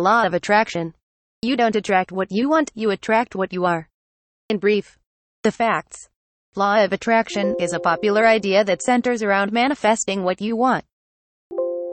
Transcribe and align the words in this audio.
Law 0.00 0.24
of 0.24 0.32
attraction. 0.32 0.94
You 1.42 1.58
don't 1.58 1.76
attract 1.76 2.10
what 2.10 2.32
you 2.32 2.48
want, 2.48 2.70
you 2.74 2.90
attract 2.90 3.34
what 3.34 3.52
you 3.52 3.66
are. 3.66 3.86
In 4.48 4.56
brief, 4.56 4.98
the 5.42 5.52
facts. 5.52 6.08
Law 6.56 6.82
of 6.82 6.94
attraction 6.94 7.54
is 7.58 7.74
a 7.74 7.80
popular 7.80 8.26
idea 8.26 8.64
that 8.64 8.80
centers 8.80 9.22
around 9.22 9.52
manifesting 9.52 10.24
what 10.24 10.40
you 10.40 10.56
want. 10.56 10.86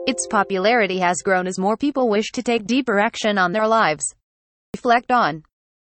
Its 0.06 0.26
popularity 0.26 1.00
has 1.00 1.20
grown 1.22 1.46
as 1.46 1.58
more 1.58 1.76
people 1.76 2.08
wish 2.08 2.32
to 2.32 2.42
take 2.42 2.64
deeper 2.64 2.98
action 2.98 3.36
on 3.36 3.52
their 3.52 3.68
lives. 3.68 4.14
Reflect 4.74 5.12
on 5.12 5.42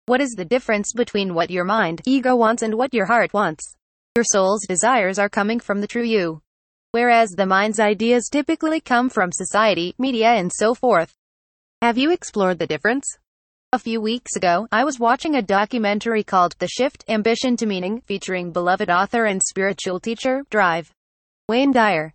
what 0.07 0.21
is 0.21 0.35
the 0.37 0.45
difference 0.45 0.93
between 0.93 1.35
what 1.35 1.51
your 1.51 1.65
mind, 1.65 2.01
ego 2.07 2.37
wants 2.37 2.63
and 2.63 2.77
what 2.77 2.95
your 2.95 3.07
heart 3.07 3.35
wants. 3.35 3.75
Your 4.15 4.25
soul's 4.25 4.65
desires 4.69 5.19
are 5.19 5.29
coming 5.29 5.59
from 5.59 5.81
the 5.81 5.89
true 5.89 6.05
you, 6.05 6.43
whereas 6.93 7.31
the 7.31 7.45
mind's 7.45 7.81
ideas 7.81 8.29
typically 8.31 8.79
come 8.79 9.09
from 9.11 9.33
society, 9.33 9.97
media, 9.99 10.29
and 10.29 10.53
so 10.55 10.75
forth. 10.75 11.13
Have 11.85 11.99
you 11.99 12.13
explored 12.13 12.59
the 12.59 12.67
difference? 12.67 13.05
A 13.75 13.79
few 13.79 14.01
weeks 14.01 14.37
ago, 14.37 14.67
I 14.73 14.85
was 14.85 14.99
watching 14.99 15.35
a 15.35 15.43
documentary 15.43 16.25
called 16.25 16.55
The 16.59 16.67
Shift 16.67 17.05
Ambition 17.11 17.59
to 17.59 17.67
Meaning, 17.67 18.01
featuring 18.07 18.53
beloved 18.53 18.89
author 18.89 19.27
and 19.27 19.43
spiritual 19.43 20.01
teacher, 20.01 20.45
Drive. 20.49 20.91
Wayne 21.47 21.73
Dyer. 21.73 22.15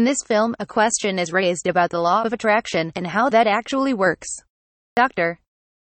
In 0.00 0.04
this 0.04 0.18
film, 0.26 0.56
a 0.58 0.66
question 0.66 1.20
is 1.20 1.32
raised 1.32 1.68
about 1.68 1.90
the 1.90 2.00
law 2.00 2.24
of 2.24 2.32
attraction 2.32 2.90
and 2.96 3.06
how 3.06 3.30
that 3.30 3.46
actually 3.46 3.94
works. 3.94 4.26
Dr. 4.96 5.38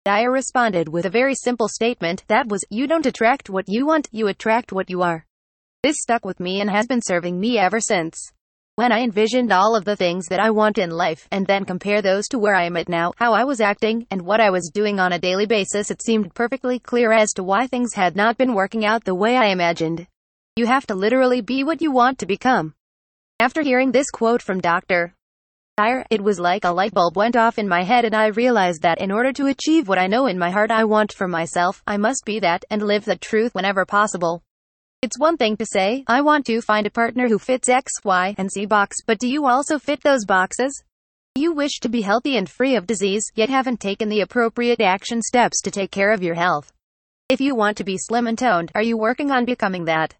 Dyer 0.04 0.30
responded 0.30 0.90
with 0.90 1.06
a 1.06 1.10
very 1.10 1.34
simple 1.34 1.70
statement 1.70 2.26
that 2.28 2.50
was, 2.50 2.66
You 2.70 2.88
don't 2.88 3.06
attract 3.06 3.50
what 3.50 3.70
you 3.70 3.86
want, 3.86 4.10
you 4.12 4.28
attract 4.28 4.74
what 4.74 4.90
you 4.90 5.02
are. 5.02 5.26
This 5.82 5.96
stuck 6.02 6.26
with 6.26 6.42
me 6.42 6.60
and 6.60 6.70
has 6.70 6.88
been 6.88 7.02
serving 7.02 7.40
me 7.40 7.58
ever 7.58 7.80
since. 7.80 8.34
When 8.76 8.92
I 8.92 9.02
envisioned 9.02 9.52
all 9.52 9.76
of 9.76 9.86
the 9.86 9.96
things 9.96 10.26
that 10.30 10.40
I 10.40 10.50
want 10.50 10.80
in 10.80 10.90
life, 10.90 11.28
and 11.30 11.46
then 11.46 11.64
compare 11.64 12.02
those 12.02 12.28
to 12.30 12.40
where 12.40 12.56
I 12.56 12.66
am 12.66 12.76
at 12.76 12.90
now, 12.90 13.14
how 13.18 13.32
I 13.32 13.44
was 13.44 13.62
acting, 13.62 14.08
and 14.10 14.24
what 14.24 14.42
I 14.42 14.50
was 14.50 14.72
doing 14.74 15.00
on 15.00 15.14
a 15.14 15.20
daily 15.20 15.46
basis, 15.46 15.92
it 15.92 16.02
seemed 16.02 16.34
perfectly 16.34 16.80
clear 16.80 17.12
as 17.12 17.34
to 17.34 17.44
why 17.44 17.68
things 17.68 17.94
had 17.94 18.16
not 18.16 18.36
been 18.36 18.56
working 18.56 18.84
out 18.84 19.04
the 19.04 19.14
way 19.14 19.38
I 19.38 19.50
imagined. 19.50 20.08
You 20.56 20.66
have 20.66 20.88
to 20.88 20.96
literally 20.96 21.40
be 21.40 21.64
what 21.64 21.84
you 21.84 21.92
want 21.92 22.18
to 22.18 22.26
become. 22.26 22.74
After 23.40 23.62
hearing 23.62 23.92
this 23.92 24.10
quote 24.10 24.42
from 24.42 24.60
Dr. 24.60 25.14
Dyer, 25.78 26.04
it 26.10 26.24
was 26.24 26.40
like 26.40 26.66
a 26.66 26.72
light 26.72 26.96
bulb 26.96 27.16
went 27.16 27.36
off 27.36 27.60
in 27.60 27.68
my 27.68 27.84
head 27.84 28.06
and 28.06 28.16
I 28.16 28.28
realized 28.30 28.82
that 28.82 29.00
in 29.00 29.12
order 29.12 29.32
to 29.34 29.46
achieve 29.46 29.88
what 29.88 30.00
I 30.00 30.08
know 30.08 30.26
in 30.26 30.40
my 30.40 30.50
heart 30.50 30.72
I 30.72 30.86
want 30.86 31.14
for 31.14 31.28
myself, 31.28 31.84
I 31.86 31.98
must 31.98 32.26
be 32.26 32.40
that, 32.40 32.66
and 32.72 32.82
live 32.82 33.06
the 33.06 33.18
truth 33.18 33.54
whenever 33.54 33.86
possible. 33.86 34.42
It's 35.04 35.20
one 35.20 35.36
thing 35.36 35.58
to 35.58 35.66
say, 35.66 36.06
I 36.08 36.22
want 36.22 36.46
to 36.46 36.62
find 36.62 36.88
a 36.88 36.90
partner 36.90 37.28
who 37.28 37.38
fits 37.38 37.68
X, 37.68 37.92
Y, 38.06 38.36
and 38.38 38.50
Z 38.50 38.68
box, 38.68 38.96
but 39.06 39.20
do 39.20 39.28
you 39.28 39.48
also 39.48 39.78
fit 39.78 40.02
those 40.02 40.24
boxes? 40.24 40.82
You 41.36 41.52
wish 41.52 41.82
to 41.82 41.90
be 41.90 42.04
healthy 42.04 42.38
and 42.38 42.50
free 42.50 42.78
of 42.78 42.88
disease, 42.88 43.26
yet 43.36 43.50
haven't 43.50 43.82
taken 43.82 44.08
the 44.08 44.22
appropriate 44.22 44.80
action 44.80 45.22
steps 45.22 45.62
to 45.64 45.72
take 45.72 45.92
care 45.92 46.14
of 46.14 46.24
your 46.24 46.36
health. 46.36 46.72
If 47.28 47.42
you 47.42 47.54
want 47.54 47.76
to 47.80 47.84
be 47.84 47.98
slim 47.98 48.28
and 48.28 48.40
toned, 48.40 48.72
are 48.76 48.82
you 48.82 48.96
working 48.98 49.30
on 49.30 49.44
becoming 49.44 49.84
that? 49.84 50.16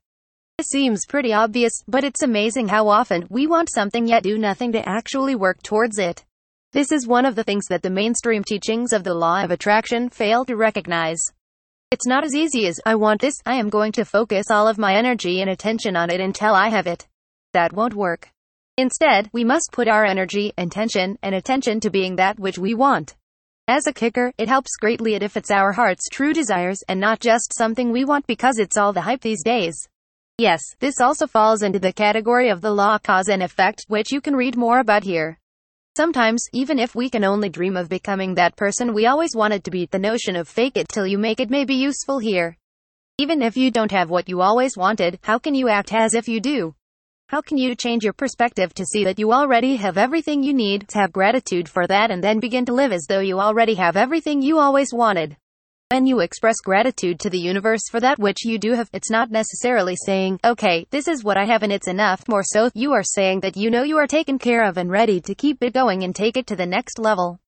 This 0.58 0.68
seems 0.68 1.06
pretty 1.08 1.32
obvious, 1.32 1.82
but 1.88 2.04
it's 2.04 2.22
amazing 2.22 2.68
how 2.68 2.90
often 2.90 3.26
we 3.30 3.48
want 3.48 3.72
something 3.72 4.06
yet 4.06 4.24
do 4.24 4.38
nothing 4.38 4.74
to 4.74 4.86
actually 4.86 5.36
work 5.36 5.64
towards 5.64 5.98
it. 5.98 6.26
This 6.74 6.92
is 6.92 7.08
one 7.08 7.26
of 7.26 7.36
the 7.36 7.46
things 7.46 7.68
that 7.70 7.84
the 7.84 7.90
mainstream 7.90 8.44
teachings 8.44 8.92
of 8.92 9.06
the 9.06 9.14
law 9.14 9.46
of 9.46 9.52
attraction 9.52 10.10
fail 10.10 10.44
to 10.44 10.58
recognize. 10.58 11.22
It's 11.94 12.08
not 12.08 12.24
as 12.24 12.34
easy 12.34 12.66
as, 12.66 12.80
I 12.88 12.96
want 12.96 13.22
this, 13.22 13.36
I 13.46 13.54
am 13.58 13.70
going 13.70 13.92
to 13.92 14.04
focus 14.04 14.50
all 14.50 14.68
of 14.68 14.80
my 14.80 14.96
energy 14.96 15.42
and 15.42 15.50
attention 15.52 15.96
on 15.96 16.10
it 16.10 16.20
until 16.20 16.56
I 16.56 16.70
have 16.70 16.88
it. 16.88 17.08
That 17.54 17.72
won't 17.72 17.94
work. 17.94 18.32
Instead, 18.78 19.30
we 19.32 19.44
must 19.44 19.70
put 19.72 19.88
our 19.88 20.04
energy, 20.04 20.54
intention, 20.58 21.20
and 21.22 21.36
attention 21.36 21.80
to 21.82 21.92
being 21.92 22.16
that 22.16 22.40
which 22.40 22.58
we 22.58 22.74
want. 22.74 23.14
As 23.68 23.86
a 23.86 23.94
kicker, 23.94 24.34
it 24.40 24.48
helps 24.48 24.76
greatly 24.82 25.14
if 25.14 25.38
it's 25.38 25.52
our 25.52 25.72
heart's 25.72 26.10
true 26.10 26.34
desires, 26.34 26.80
and 26.88 27.00
not 27.00 27.20
just 27.20 27.56
something 27.56 27.92
we 27.92 28.06
want 28.06 28.26
because 28.26 28.58
it's 28.58 28.76
all 28.76 28.92
the 28.92 29.02
hype 29.02 29.22
these 29.22 29.44
days. 29.44 29.76
Yes, 30.40 30.64
this 30.80 31.00
also 31.00 31.28
falls 31.28 31.62
into 31.62 31.78
the 31.78 31.94
category 31.94 32.50
of 32.50 32.62
the 32.62 32.72
law 32.72 32.98
cause 32.98 33.30
and 33.30 33.44
effect, 33.44 33.86
which 33.88 34.12
you 34.12 34.20
can 34.20 34.36
read 34.36 34.58
more 34.58 34.80
about 34.80 35.04
here. 35.04 35.38
Sometimes, 35.96 36.44
even 36.54 36.80
if 36.80 36.96
we 36.96 37.08
can 37.08 37.24
only 37.24 37.50
dream 37.50 37.78
of 37.78 37.88
becoming 37.88 38.34
that 38.34 38.56
person 38.56 38.96
we 38.96 39.06
always 39.06 39.36
wanted 39.36 39.64
to 39.64 39.70
be, 39.70 39.86
the 39.86 40.00
notion 40.00 40.36
of 40.36 40.48
fake 40.48 40.76
it 40.76 40.88
till 40.90 41.06
you 41.06 41.20
make 41.20 41.40
it 41.40 41.52
may 41.52 41.66
be 41.66 41.76
useful 41.76 42.18
here. 42.18 42.58
Even 43.20 43.44
if 43.44 43.56
you 43.56 43.70
don't 43.70 43.92
have 43.92 44.10
what 44.10 44.28
you 44.28 44.42
always 44.42 44.76
wanted, 44.76 45.20
how 45.22 45.38
can 45.38 45.54
you 45.54 45.70
act 45.70 45.94
as 45.94 46.16
if 46.16 46.28
you 46.28 46.40
do? 46.40 46.74
How 47.28 47.42
can 47.42 47.60
you 47.60 47.76
change 47.76 48.04
your 48.04 48.14
perspective 48.14 48.74
to 48.74 48.88
see 48.88 49.04
that 49.04 49.20
you 49.20 49.32
already 49.32 49.76
have 49.76 50.00
everything 50.00 50.42
you 50.42 50.56
need, 50.56 50.88
have 50.96 51.12
gratitude 51.12 51.70
for 51.70 51.86
that, 51.86 52.10
and 52.10 52.24
then 52.24 52.40
begin 52.40 52.66
to 52.66 52.74
live 52.74 52.92
as 52.92 53.06
though 53.08 53.20
you 53.20 53.40
already 53.40 53.76
have 53.76 53.96
everything 53.96 54.42
you 54.42 54.58
always 54.58 54.92
wanted? 54.92 55.38
When 55.92 56.08
you 56.08 56.22
express 56.22 56.56
gratitude 56.60 57.20
to 57.20 57.30
the 57.30 57.40
universe 57.40 57.84
for 57.88 58.00
that 58.00 58.18
which 58.18 58.46
you 58.46 58.58
do 58.58 58.74
have, 58.74 58.90
it's 58.94 59.12
not 59.12 59.30
necessarily 59.30 59.96
saying, 59.96 60.40
okay, 60.44 60.88
this 60.90 61.08
is 61.08 61.24
what 61.24 61.38
I 61.38 61.46
have 61.46 61.62
and 61.62 61.72
it's 61.72 61.88
enough. 61.88 62.28
More 62.28 62.42
so, 62.44 62.72
you 62.74 62.94
are 62.94 63.04
saying 63.04 63.42
that 63.42 63.56
you 63.56 63.70
know 63.70 63.84
you 63.84 63.98
are 63.98 64.08
taken 64.08 64.40
care 64.40 64.64
of 64.64 64.78
and 64.78 64.90
ready 64.90 65.22
to 65.22 65.36
keep 65.36 65.62
it 65.62 65.74
going 65.74 66.04
and 66.04 66.16
take 66.16 66.36
it 66.36 66.48
to 66.48 66.56
the 66.56 66.66
next 66.66 66.98
level. 66.98 67.40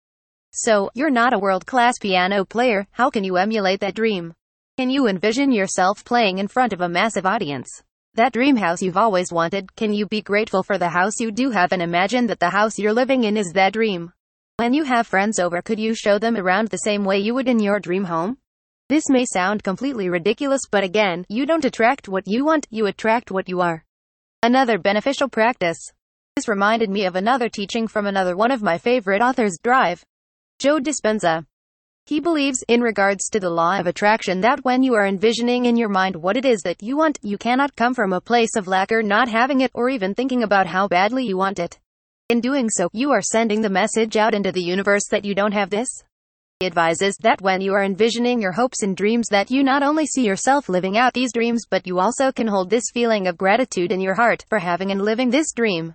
So, 0.51 0.91
you're 0.93 1.09
not 1.09 1.33
a 1.33 1.39
world-class 1.39 1.95
piano 1.99 2.45
player, 2.45 2.85
how 2.91 3.09
can 3.09 3.23
you 3.23 3.37
emulate 3.37 3.79
that 3.79 3.95
dream? 3.95 4.35
Can 4.77 4.91
you 4.91 5.07
envision 5.07 5.51
yourself 5.51 6.05
playing 6.05 6.37
in 6.37 6.47
front 6.47 6.71
of 6.71 6.81
a 6.81 6.89
massive 6.89 7.25
audience? 7.25 7.81
That 8.13 8.33
dream 8.33 8.57
house 8.57 8.81
you've 8.81 8.95
always 8.95 9.31
wanted, 9.31 9.75
can 9.75 9.91
you 9.91 10.05
be 10.05 10.21
grateful 10.21 10.61
for 10.61 10.77
the 10.77 10.89
house 10.89 11.19
you 11.19 11.31
do 11.31 11.49
have 11.49 11.71
and 11.71 11.81
imagine 11.81 12.27
that 12.27 12.39
the 12.39 12.51
house 12.51 12.77
you're 12.77 12.93
living 12.93 13.23
in 13.23 13.37
is 13.37 13.53
that 13.53 13.73
dream? 13.73 14.13
When 14.57 14.73
you 14.73 14.85
have 14.85 15.05
friends 15.05 15.37
over, 15.37 15.61
could 15.61 15.79
you 15.79 15.93
show 15.93 16.17
them 16.17 16.37
around 16.37 16.69
the 16.69 16.77
same 16.77 17.03
way 17.03 17.19
you 17.19 17.33
would 17.33 17.49
in 17.49 17.59
your 17.59 17.77
dream 17.77 18.05
home? 18.05 18.37
This 18.87 19.09
may 19.09 19.25
sound 19.25 19.65
completely 19.65 20.07
ridiculous, 20.07 20.61
but 20.71 20.81
again, 20.81 21.25
you 21.27 21.45
don't 21.45 21.65
attract 21.65 22.07
what 22.07 22.23
you 22.25 22.45
want, 22.45 22.65
you 22.69 22.85
attract 22.85 23.31
what 23.31 23.49
you 23.49 23.59
are. 23.59 23.83
Another 24.43 24.77
beneficial 24.77 25.27
practice. 25.27 25.77
This 26.37 26.47
reminded 26.47 26.89
me 26.89 27.05
of 27.05 27.17
another 27.17 27.49
teaching 27.49 27.85
from 27.85 28.05
another 28.05 28.37
one 28.37 28.49
of 28.49 28.63
my 28.63 28.77
favorite 28.77 29.21
authors, 29.21 29.57
Drive. 29.61 30.05
Joe 30.59 30.79
Dispenza. 30.79 31.45
He 32.05 32.21
believes, 32.21 32.63
in 32.69 32.79
regards 32.79 33.27
to 33.31 33.41
the 33.41 33.49
law 33.49 33.77
of 33.77 33.87
attraction, 33.87 34.39
that 34.39 34.63
when 34.63 34.83
you 34.83 34.93
are 34.93 35.05
envisioning 35.05 35.65
in 35.65 35.75
your 35.75 35.89
mind 35.89 36.15
what 36.15 36.37
it 36.37 36.45
is 36.45 36.61
that 36.61 36.81
you 36.81 36.95
want, 36.95 37.19
you 37.21 37.37
cannot 37.37 37.75
come 37.75 37.93
from 37.93 38.13
a 38.13 38.21
place 38.21 38.55
of 38.55 38.69
lack 38.69 38.93
or 38.93 39.03
not 39.03 39.27
having 39.27 39.59
it, 39.59 39.71
or 39.73 39.89
even 39.89 40.15
thinking 40.15 40.43
about 40.43 40.67
how 40.67 40.87
badly 40.87 41.25
you 41.25 41.35
want 41.35 41.59
it. 41.59 41.77
In 42.27 42.41
doing 42.41 42.71
so, 42.71 42.89
you 42.91 43.11
are 43.11 43.21
sending 43.21 43.61
the 43.61 43.69
message 43.69 44.17
out 44.17 44.33
into 44.33 44.51
the 44.51 44.63
universe 44.63 45.03
that 45.11 45.23
you 45.23 45.35
don't 45.35 45.51
have 45.51 45.69
this. 45.69 45.87
He 46.59 46.65
advises 46.65 47.15
that 47.21 47.39
when 47.39 47.61
you 47.61 47.73
are 47.73 47.83
envisioning 47.83 48.41
your 48.41 48.53
hopes 48.53 48.81
and 48.81 48.97
dreams 48.97 49.27
that 49.29 49.51
you 49.51 49.63
not 49.63 49.83
only 49.83 50.07
see 50.07 50.25
yourself 50.25 50.67
living 50.67 50.97
out 50.97 51.13
these 51.13 51.31
dreams 51.31 51.67
but 51.69 51.85
you 51.85 51.99
also 51.99 52.31
can 52.31 52.47
hold 52.47 52.71
this 52.71 52.89
feeling 52.91 53.27
of 53.27 53.37
gratitude 53.37 53.91
in 53.91 54.01
your 54.01 54.15
heart 54.15 54.43
for 54.49 54.57
having 54.57 54.89
and 54.89 55.03
living 55.03 55.29
this 55.29 55.53
dream. 55.53 55.93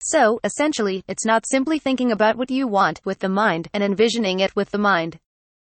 So, 0.00 0.38
essentially, 0.44 1.02
it's 1.08 1.26
not 1.26 1.48
simply 1.48 1.80
thinking 1.80 2.12
about 2.12 2.36
what 2.36 2.52
you 2.52 2.68
want 2.68 3.00
with 3.04 3.18
the 3.18 3.28
mind 3.28 3.66
and 3.74 3.82
envisioning 3.82 4.38
it 4.38 4.54
with 4.54 4.70
the 4.70 4.78
mind. 4.78 5.18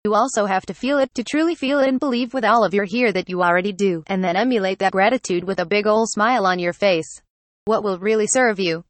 You 0.04 0.16
also 0.16 0.48
have 0.48 0.66
to 0.66 0.74
feel 0.74 0.98
it 0.98 1.14
to 1.14 1.24
truly 1.24 1.54
feel 1.54 1.78
and 1.78 2.00
believe 2.00 2.34
with 2.34 2.44
all 2.44 2.64
of 2.64 2.74
your 2.74 2.86
here 2.86 3.12
that 3.12 3.30
you 3.30 3.44
already 3.44 3.72
do, 3.72 4.04
and 4.08 4.24
then 4.24 4.36
emulate 4.36 4.80
that 4.80 4.94
gratitude 4.94 5.44
with 5.44 5.60
a 5.60 5.66
big 5.66 5.86
ol' 5.86 6.08
smile 6.08 6.48
on 6.48 6.58
your 6.58 6.74
face. 6.74 7.22
What 7.66 7.84
will 7.84 8.00
really 8.00 8.26
serve 8.26 8.60
you? 8.60 8.84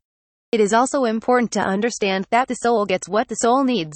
It 0.57 0.61
is 0.61 0.73
also 0.73 1.03
important 1.03 1.51
to 1.51 1.59
understand 1.59 2.25
that 2.31 2.47
the 2.47 2.55
soul 2.55 2.87
gets 2.87 3.07
what 3.07 3.27
the 3.27 3.35
soul 3.35 3.63
needs. 3.63 3.95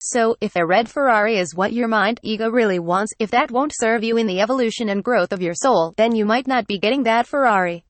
So, 0.00 0.34
if 0.40 0.56
a 0.56 0.66
red 0.66 0.88
Ferrari 0.88 1.38
is 1.38 1.54
what 1.54 1.72
your 1.72 1.86
mind, 1.86 2.18
ego 2.24 2.50
really 2.50 2.80
wants, 2.80 3.12
if 3.20 3.30
that 3.30 3.52
won't 3.52 3.72
serve 3.72 4.02
you 4.02 4.16
in 4.16 4.26
the 4.26 4.40
evolution 4.40 4.88
and 4.88 5.04
growth 5.04 5.30
of 5.32 5.40
your 5.40 5.54
soul, 5.54 5.94
then 5.96 6.16
you 6.16 6.24
might 6.24 6.48
not 6.48 6.66
be 6.66 6.80
getting 6.80 7.04
that 7.04 7.28
Ferrari. 7.28 7.84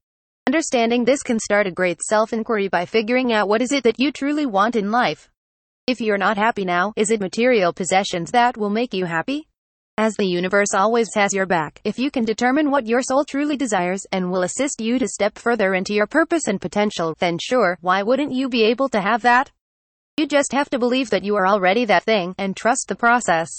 Understanding 0.46 1.06
this 1.06 1.22
can 1.22 1.38
start 1.38 1.66
a 1.66 1.70
great 1.70 2.02
self-inquiry 2.02 2.68
by 2.68 2.84
figuring 2.84 3.32
out 3.32 3.48
what 3.48 3.62
is 3.62 3.72
it 3.72 3.84
that 3.84 3.98
you 3.98 4.12
truly 4.12 4.44
want 4.44 4.76
in 4.76 4.90
life. 4.90 5.30
If 5.86 5.98
you're 5.98 6.18
not 6.18 6.36
happy 6.36 6.66
now, 6.66 6.92
is 6.96 7.10
it 7.10 7.22
material 7.22 7.72
possessions 7.72 8.32
that 8.32 8.58
will 8.58 8.68
make 8.68 8.92
you 8.92 9.06
happy? 9.06 9.48
As 10.00 10.16
the 10.16 10.24
universe 10.24 10.72
always 10.74 11.08
has 11.14 11.34
your 11.34 11.44
back, 11.44 11.78
if 11.84 11.98
you 11.98 12.10
can 12.10 12.24
determine 12.24 12.70
what 12.70 12.86
your 12.86 13.02
soul 13.02 13.22
truly 13.22 13.58
desires 13.58 14.06
and 14.10 14.30
will 14.30 14.44
assist 14.44 14.80
you 14.80 14.98
to 14.98 15.06
step 15.06 15.36
further 15.38 15.74
into 15.74 15.92
your 15.92 16.06
purpose 16.06 16.48
and 16.48 16.58
potential, 16.58 17.14
then 17.18 17.36
sure, 17.38 17.76
why 17.82 18.02
wouldn't 18.02 18.32
you 18.32 18.48
be 18.48 18.62
able 18.62 18.88
to 18.88 19.00
have 19.02 19.20
that? 19.20 19.52
You 20.16 20.26
just 20.26 20.52
have 20.52 20.70
to 20.70 20.78
believe 20.78 21.10
that 21.10 21.22
you 21.22 21.36
are 21.36 21.46
already 21.46 21.84
that 21.84 22.04
thing 22.04 22.34
and 22.38 22.56
trust 22.56 22.86
the 22.88 22.94
process. 22.94 23.50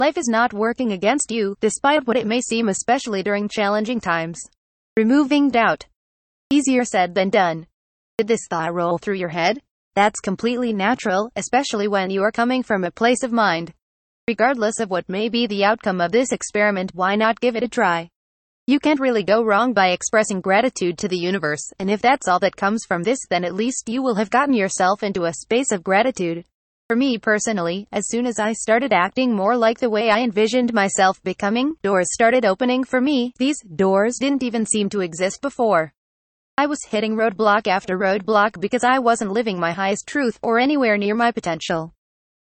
Life 0.00 0.18
is 0.18 0.26
not 0.26 0.52
working 0.52 0.90
against 0.90 1.30
you, 1.30 1.54
despite 1.60 2.04
what 2.04 2.16
it 2.16 2.26
may 2.26 2.40
seem, 2.40 2.68
especially 2.68 3.22
during 3.22 3.48
challenging 3.48 4.00
times. 4.00 4.42
Removing 4.96 5.50
doubt. 5.50 5.86
Easier 6.50 6.84
said 6.84 7.14
than 7.14 7.30
done. 7.30 7.68
Did 8.18 8.26
this 8.26 8.48
thought 8.50 8.74
roll 8.74 8.98
through 8.98 9.18
your 9.18 9.28
head? 9.28 9.62
That's 9.94 10.18
completely 10.18 10.72
natural, 10.72 11.30
especially 11.36 11.86
when 11.86 12.10
you 12.10 12.24
are 12.24 12.32
coming 12.32 12.64
from 12.64 12.82
a 12.82 12.90
place 12.90 13.22
of 13.22 13.30
mind. 13.30 13.72
Regardless 14.28 14.80
of 14.80 14.90
what 14.90 15.08
may 15.08 15.28
be 15.28 15.46
the 15.46 15.64
outcome 15.64 16.00
of 16.00 16.10
this 16.10 16.32
experiment, 16.32 16.90
why 16.94 17.14
not 17.14 17.38
give 17.38 17.54
it 17.54 17.62
a 17.62 17.68
try? 17.68 18.10
You 18.66 18.80
can't 18.80 18.98
really 18.98 19.22
go 19.22 19.44
wrong 19.44 19.72
by 19.72 19.90
expressing 19.90 20.40
gratitude 20.40 20.98
to 20.98 21.06
the 21.06 21.16
universe, 21.16 21.62
and 21.78 21.88
if 21.88 22.02
that's 22.02 22.26
all 22.26 22.40
that 22.40 22.56
comes 22.56 22.84
from 22.84 23.04
this, 23.04 23.20
then 23.30 23.44
at 23.44 23.54
least 23.54 23.88
you 23.88 24.02
will 24.02 24.16
have 24.16 24.28
gotten 24.28 24.52
yourself 24.52 25.04
into 25.04 25.26
a 25.26 25.32
space 25.32 25.70
of 25.70 25.84
gratitude. 25.84 26.44
For 26.88 26.96
me 26.96 27.18
personally, 27.18 27.86
as 27.92 28.08
soon 28.08 28.26
as 28.26 28.40
I 28.40 28.52
started 28.52 28.92
acting 28.92 29.32
more 29.32 29.56
like 29.56 29.78
the 29.78 29.90
way 29.90 30.10
I 30.10 30.22
envisioned 30.22 30.74
myself 30.74 31.22
becoming, 31.22 31.76
doors 31.84 32.08
started 32.12 32.44
opening 32.44 32.82
for 32.82 33.00
me. 33.00 33.32
These 33.38 33.60
doors 33.76 34.16
didn't 34.18 34.42
even 34.42 34.66
seem 34.66 34.88
to 34.88 35.02
exist 35.02 35.40
before. 35.40 35.92
I 36.58 36.66
was 36.66 36.84
hitting 36.84 37.14
roadblock 37.14 37.68
after 37.68 37.96
roadblock 37.96 38.60
because 38.60 38.82
I 38.82 38.98
wasn't 38.98 39.30
living 39.30 39.60
my 39.60 39.70
highest 39.70 40.08
truth 40.08 40.36
or 40.42 40.58
anywhere 40.58 40.98
near 40.98 41.14
my 41.14 41.30
potential. 41.30 41.92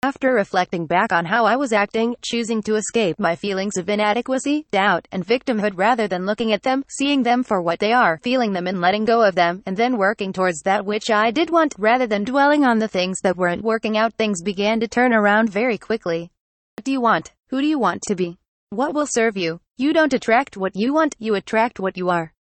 After 0.04 0.34
reflecting 0.34 0.86
back 0.86 1.12
on 1.12 1.24
how 1.26 1.44
I 1.44 1.54
was 1.54 1.72
acting, 1.72 2.16
choosing 2.22 2.60
to 2.62 2.74
escape 2.74 3.20
my 3.20 3.36
feelings 3.36 3.76
of 3.76 3.88
inadequacy, 3.88 4.66
doubt, 4.72 5.06
and 5.12 5.24
victimhood 5.24 5.78
rather 5.78 6.08
than 6.08 6.26
looking 6.26 6.52
at 6.52 6.64
them, 6.64 6.84
seeing 6.88 7.22
them 7.22 7.44
for 7.44 7.62
what 7.62 7.78
they 7.78 7.92
are, 7.92 8.18
feeling 8.18 8.52
them 8.52 8.66
and 8.66 8.80
letting 8.80 9.04
go 9.04 9.22
of 9.22 9.36
them, 9.36 9.62
and 9.64 9.76
then 9.76 9.96
working 9.96 10.32
towards 10.32 10.62
that 10.62 10.84
which 10.84 11.08
I 11.08 11.30
did 11.30 11.50
want, 11.50 11.76
rather 11.78 12.08
than 12.08 12.24
dwelling 12.24 12.64
on 12.64 12.80
the 12.80 12.88
things 12.88 13.20
that 13.20 13.36
weren't 13.36 13.62
working 13.62 13.96
out, 13.96 14.14
things 14.14 14.42
began 14.42 14.80
to 14.80 14.88
turn 14.88 15.12
around 15.12 15.50
very 15.50 15.78
quickly. 15.78 16.32
What 16.76 16.84
do 16.84 16.90
you 16.90 17.00
want? 17.00 17.30
Who 17.50 17.60
do 17.60 17.68
you 17.68 17.78
want 17.78 18.02
to 18.08 18.16
be? 18.16 18.38
What 18.70 18.94
will 18.94 19.06
serve 19.06 19.36
you? 19.36 19.60
You 19.78 19.92
don't 19.92 20.14
attract 20.14 20.56
what 20.56 20.74
you 20.74 20.92
want, 20.92 21.14
you 21.20 21.36
attract 21.36 21.78
what 21.78 21.96
you 21.96 22.10
are. 22.10 22.32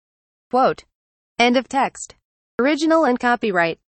Quote. 0.50 0.82
End 1.38 1.56
of 1.56 1.68
text. 1.68 2.16
Original 2.58 3.04
and 3.04 3.20
copyright 3.20 3.78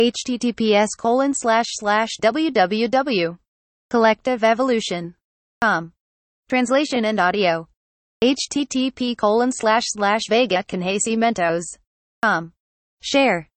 https 0.00 0.88
colon 0.98 1.34
slash 1.34 1.66
slash 1.68 2.10
www 2.22 3.36
collectiveevolution.com 3.90 5.92
translation 6.48 7.04
and 7.04 7.18
audio. 7.18 7.66
http 8.22 9.16
colon 9.16 9.50
slash 9.50 9.82
slash 9.86 10.20
vega 10.30 10.62
com 12.22 12.52
share 13.02 13.49